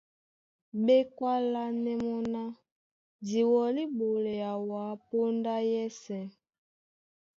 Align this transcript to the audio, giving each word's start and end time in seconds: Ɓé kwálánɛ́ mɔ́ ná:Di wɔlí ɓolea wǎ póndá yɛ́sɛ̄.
Ɓé 0.83 0.95
kwálánɛ́ 1.15 1.95
mɔ́ 2.03 2.19
ná:Di 2.33 3.39
wɔlí 3.51 3.83
ɓolea 3.97 4.51
wǎ 4.67 4.83
póndá 5.07 5.55
yɛ́sɛ̄. 5.71 6.23